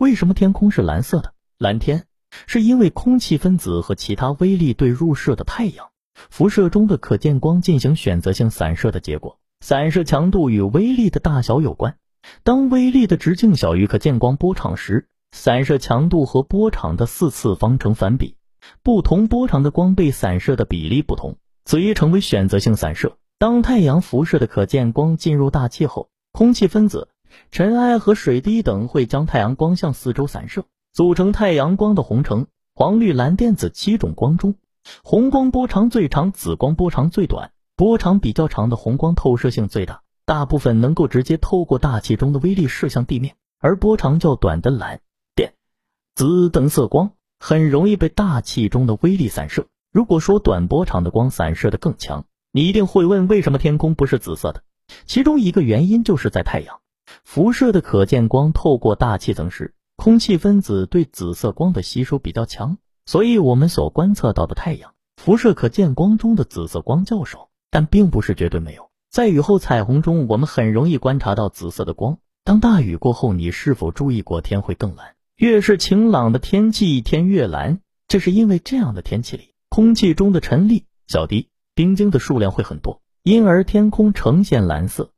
[0.00, 1.34] 为什么天空是蓝色的？
[1.58, 2.06] 蓝天
[2.46, 9.38] 是因为空气分子和其他微粒对入射的太阳辐射中的可见光进行选择性散射的结果。
[9.60, 11.96] 散射强度与微粒的大小有关。
[12.42, 18.36] 当微粒的直径小于可见光波长时，散射强度和波长的四次方成反比。
[18.82, 21.36] 不同波长的光被散射的比例不同，
[21.66, 23.18] 所以成为选择性散射。
[23.38, 27.08] 当太阳辐射的可见光进入大气后，空气分子。
[27.50, 34.54] 尘埃和水滴等会将太阳光向四周散射，组成太阳光的红橙黄绿蓝靛紫七种光中，
[35.02, 37.52] 红光波长最长，紫光波长最短。
[37.76, 45.00] 波长比较长的红光透射性最大，大部分能够直接透过大气中的微粒射向地面；而波长较短的蓝、
[45.34, 45.52] 靛、
[46.14, 49.66] 紫等色光很容易被大气中的微粒散射。
[49.92, 54.62] 如果说短波长的光散射的更强，你一定会问为什么天空不是紫色的？
[55.06, 56.80] 其中一个原因就是在太阳。
[57.24, 68.90] 辐射的可见光透过大气层时，空气分子对紫色光的吸收比较强，所以我们所观测到的太阳辐射可见光中的紫色光较少，但并不是绝对没有。
[69.10, 72.18] 在雨后彩虹中，我们很容易观察到紫色的光。
[72.44, 75.14] 当大雨过后，你是否注意过天会更蓝？
[75.36, 85.10] 越是晴朗的天气，天越蓝，这是因为这样的天气里，空气中的尘粒、小滴、冰晶的数量会很多，因而天空呈现蓝色。